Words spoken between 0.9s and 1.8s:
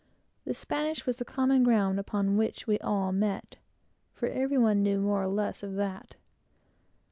was the common